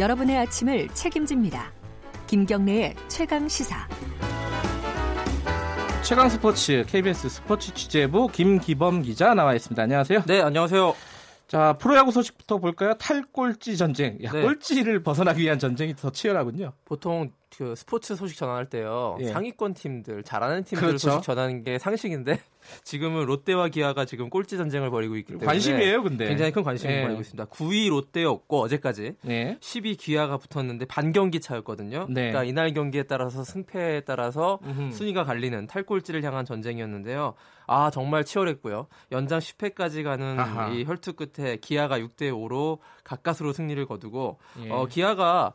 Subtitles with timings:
[0.00, 1.70] 여러분의 아침을 책임집니다.
[2.26, 3.86] 김경래의 최강 시사.
[6.02, 9.82] 최강 스포츠 KBS 스포츠 취재부 김기범 기자 나와 있습니다.
[9.82, 10.22] 안녕하세요.
[10.26, 10.94] 네, 안녕하세요.
[11.48, 12.94] 자, 프로야구 소식부터 볼까요?
[12.94, 14.16] 탈꼴찌 전쟁.
[14.24, 14.40] 야, 네.
[14.40, 16.72] 꼴찌를 벗어나기 위한 전쟁이 더 치열하군요.
[16.86, 19.16] 보통 그 스포츠 소식 전할 때요.
[19.20, 19.26] 예.
[19.26, 21.10] 상위권 팀들, 잘하는 팀들 그렇죠.
[21.10, 22.40] 소식 전하는 게 상식인데
[22.84, 26.28] 지금은 롯데와 기아가 지금 꼴찌 전쟁을 벌이고 있기 때문에 관심이에요, 근데.
[26.28, 27.02] 굉장히 큰 관심을 예.
[27.02, 27.44] 벌이고 있습니다.
[27.46, 29.58] 9위 롯데였고 어제까지 예.
[29.60, 32.06] 10위 기아가 붙었는데 반 경기 차였거든요.
[32.08, 32.30] 네.
[32.30, 34.92] 그러니까 이날 경기에 따라서 승패에 따라서 음흠.
[34.92, 37.34] 순위가 갈리는 탈꼴찌를 향한 전쟁이었는데요.
[37.66, 38.86] 아, 정말 치열했고요.
[39.12, 40.68] 연장 10회까지 가는 아하.
[40.70, 44.70] 이 혈투 끝에 기아가 6대 5로 가까스로 승리를 거두고 예.
[44.70, 45.52] 어, 기아가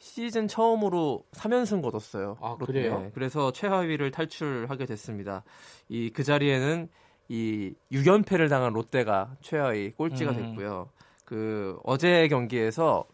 [0.00, 2.38] 시즌 처음으로 3연승 거뒀어요.
[2.40, 3.00] 아, 그래요?
[3.00, 5.44] 네, 그래서 최하위를 탈출하게 됐습니다.
[5.88, 6.88] 이 그 자리에는
[7.28, 10.36] 이 6연패를 당한 롯데가 최하위 꼴찌가 음.
[10.36, 10.88] 됐고요.
[11.24, 13.04] 그 어제 경기에서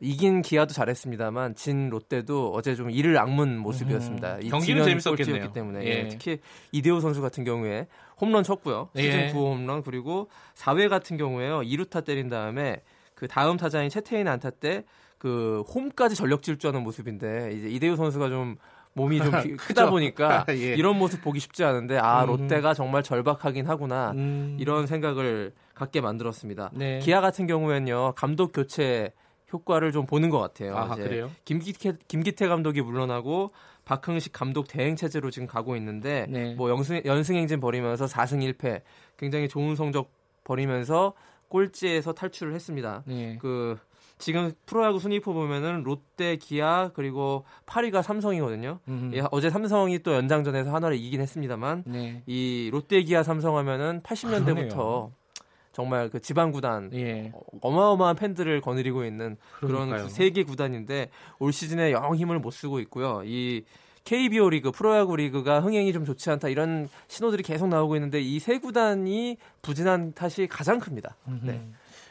[0.00, 4.36] 이긴 기아도 잘했습니다만 진 롯데도 어제 좀 이를 악문 모습이었습니다.
[4.36, 4.48] 음.
[4.48, 5.52] 경기는 재밌었겠네요.
[5.52, 6.08] 때문에 예.
[6.08, 6.40] 특히
[6.72, 7.86] 이대호 선수 같은 경우에
[8.20, 8.90] 홈런 쳤고요.
[8.94, 9.32] 시즌 예.
[9.32, 11.60] 9호 홈런 그리고 4회 같은 경우에요.
[11.60, 12.82] 2루타 때린 다음에
[13.14, 14.84] 그 다음 타자인 채태인 안타 때
[15.22, 18.56] 그 홈까지 전력 질주하는 모습인데 이제 이대우 선수가 좀
[18.94, 20.74] 몸이 좀 크다 보니까 예.
[20.74, 22.26] 이런 모습 보기 쉽지 않은데 아 음.
[22.26, 24.56] 롯데가 정말 절박하긴 하구나 음.
[24.58, 26.72] 이런 생각을 갖게 만들었습니다.
[26.74, 26.98] 네.
[26.98, 29.12] 기아 같은 경우에는요 감독 교체
[29.52, 30.76] 효과를 좀 보는 것 같아요.
[30.76, 31.30] 아, 그래요?
[31.44, 33.52] 김기태, 김기태 감독이 물러나고
[33.84, 36.54] 박흥식 감독 대행 체제로 지금 가고 있는데 네.
[36.56, 38.80] 뭐 연승 연승 행진 벌이면서 4승 1패
[39.16, 40.10] 굉장히 좋은 성적
[40.42, 41.12] 벌이면서
[41.46, 43.04] 꼴찌에서 탈출을 했습니다.
[43.06, 43.38] 네.
[43.40, 43.78] 그
[44.22, 48.78] 지금 프로야구 순위표 보면은 롯데, 기아 그리고 8위가 삼성이거든요.
[49.14, 52.22] 예, 어제 삼성이 또 연장전에서 하나를 이기긴 했습니다만 네.
[52.26, 57.32] 이 롯데, 기아, 삼성 하면은 80년대부터 아, 정말 그 지방 구단 예.
[57.62, 59.88] 어마어마한 팬들을 거느리고 있는 그러니까요.
[59.88, 63.22] 그런 세계 구단인데 올 시즌에 영 힘을 못 쓰고 있고요.
[63.24, 63.64] 이
[64.04, 68.58] KBO 리그, 프로야구 리그가 흥행이 좀 좋지 않다 이런 신호들이 계속 나오고 있는데 이 세
[68.58, 71.16] 구단이 부진한 tas이 가장 큽니다.
[71.42, 71.66] 네.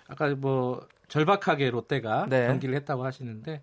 [0.07, 2.47] 아까 뭐 절박하게 롯데가 네.
[2.47, 3.61] 경기를 했다고 하시는데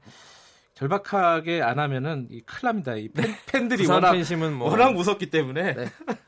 [0.75, 2.95] 절박하게 안 하면은 이 큰일 납니다.
[2.95, 3.09] 이
[3.47, 4.15] 팬, 들이 워낙
[4.53, 4.71] 뭐...
[4.71, 5.87] 워낙 무섭기 때문에 네.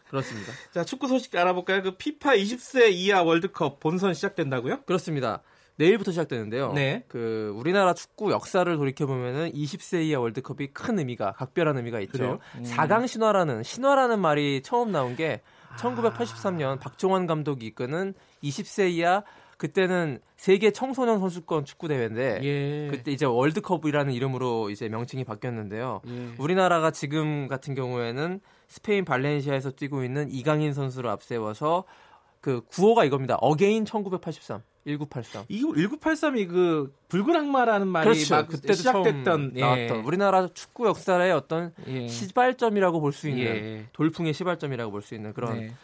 [0.09, 0.53] 그렇습니다.
[0.73, 1.83] 자 축구 소식 알아볼까요?
[1.83, 4.83] 그 피파 20세 이하 월드컵 본선 시작된다고요?
[4.87, 5.43] 그렇습니다.
[5.77, 6.73] 내일부터 시작되는데요.
[6.73, 7.05] 네.
[7.07, 12.41] 그 우리나라 축구 역사를 돌이켜 보면은 20세 이하 월드컵이 큰 의미가 각별한 의미가 있죠.
[12.57, 12.63] 음.
[12.65, 15.43] 4강 신화라는 신화라는 말이 처음 나온 게
[15.77, 16.77] 1983년 아.
[16.77, 19.23] 박종원 감독이 이끄는 20세 이하
[19.61, 22.89] 그때는 세계 청소년 선수권 축구 대회인데 예.
[22.91, 26.01] 그때 이제 월드컵이라는 이름으로 이제 명칭이 바뀌었는데요.
[26.07, 26.29] 예.
[26.39, 31.85] 우리나라가 지금 같은 경우에는 스페인 발렌시아에서 뛰고 있는 이강인 선수를 앞세워서
[32.41, 33.37] 그 구호가 이겁니다.
[33.43, 34.63] Again 1983.
[34.87, 35.45] 1983.
[35.49, 38.35] 이 1983이 그 붉은 악마라는 말이 그렇죠.
[38.37, 39.61] 막 그때 시작됐던 예.
[39.61, 42.09] 나왔던 우리나라 축구 역사의 어떤 예.
[42.09, 43.87] 시발점이라고 볼 수 있는 예.
[43.93, 45.75] 돌풍의 시발점이라고 볼 수 있는 그런 네.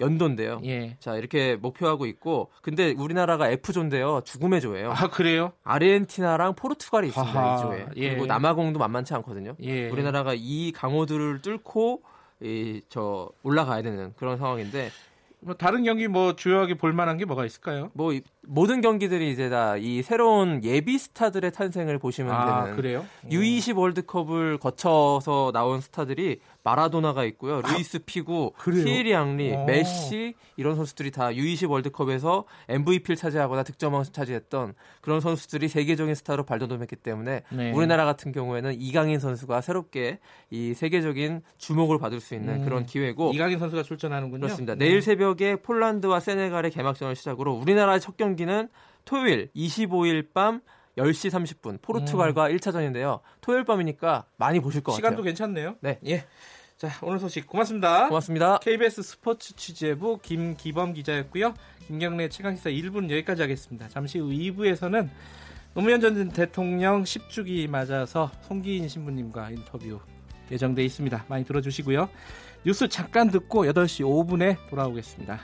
[0.00, 0.60] 연도인데요.
[0.64, 0.96] 예.
[0.98, 4.22] 자 이렇게 목표하고 있고 근데 우리나라가 F조인데요.
[4.24, 4.92] 죽음의 조예요.
[4.92, 5.52] 아 그래요?
[5.64, 7.40] 아르헨티나랑 포르투갈이 있습니다.
[7.40, 7.86] 아하, 이 조에.
[7.96, 8.10] 예.
[8.10, 9.56] 그리고 남아공도 만만치 않거든요.
[9.60, 9.88] 예.
[9.90, 12.02] 우리나라가 이 강호들을 뚫고
[12.42, 14.90] 이 저 올라가야 되는 그런 상황인데
[15.40, 17.90] 뭐 다른 경기 뭐 주요하게 볼 만한 게 뭐가 있을까요?
[17.94, 18.12] 뭐
[18.52, 23.06] 모든 경기들이 이제 다 이 새로운 예비 스타들의 탄생을 보시면 아, 되는 그래요?
[23.30, 27.62] U20 월드컵을 거쳐서 나온 스타들이 마라도나가 있고요.
[27.64, 29.64] 아, 루이스 피구, 티에리 앙리, 오.
[29.64, 36.96] 메시 이런 선수들이 다 U20 월드컵에서 MVP를 차지하거나 득점왕 차지했던 그런 선수들이 세계적인 스타로 발돋움했기
[36.96, 37.72] 때문에 네.
[37.72, 40.18] 우리나라 같은 경우에는 이강인 선수가 새롭게
[40.50, 42.64] 이 세계적인 주목을 받을 수 있는 음.
[42.64, 44.40] 그런 기회고 이강인 선수가 출전하는군요.
[44.40, 44.74] 그렇습니다.
[44.74, 44.86] 네.
[44.86, 48.68] 내일 새벽에 폴란드와 세네갈의 개막전을 시작으로 우리나라의 첫 경기 는
[49.04, 50.60] 토요일 25일 밤
[50.96, 52.56] 10시 30분 포르투갈과 음.
[52.56, 53.20] 1차전인데요.
[53.40, 55.34] 토요일 밤이니까 많이 보실 것 시간도 같아요.
[55.34, 55.76] 시간도 괜찮네요.
[55.80, 55.98] 네.
[56.06, 56.24] 예.
[56.76, 58.08] 자, 오늘 소식 고맙습니다.
[58.08, 58.58] 고맙습니다.
[58.58, 61.54] KBS 스포츠 취재부 김기범 기자였고요.
[61.86, 63.88] 김경래 최강시사 1분 여기까지 하겠습니다.
[63.88, 65.08] 잠시 후 2부에서는
[65.74, 70.00] 노무현 전 대통령 10주기 맞아서 송기인 신부님과 인터뷰
[70.50, 71.26] 예정돼 있습니다.
[71.28, 72.08] 많이 들어주시고요.
[72.64, 75.38] 뉴스 잠깐 듣고 8시 5분에 돌아오겠습니다.